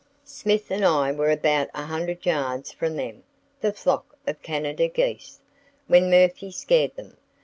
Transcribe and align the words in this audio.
"Smith 0.25 0.71
and 0.71 0.83
I 0.83 1.11
were 1.11 1.29
about 1.29 1.67
a 1.75 1.83
hundred 1.85 2.25
yards 2.25 2.71
from 2.71 2.95
them 2.95 3.21
[the 3.59 3.71
flock 3.71 4.17
of 4.25 4.41
Canada 4.41 4.87
geese], 4.87 5.41
when 5.85 6.09
Murphy 6.09 6.49
scared 6.49 6.95
them. 6.95 7.17